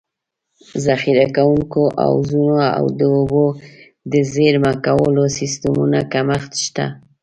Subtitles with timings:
[0.85, 3.45] ذخیره کوونکو حوضونو او د اوبو
[4.11, 6.85] د زېرمه کولو سیستمونو کمښت شته.